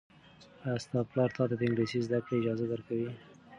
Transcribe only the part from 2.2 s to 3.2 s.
کړې اجازه درکوي؟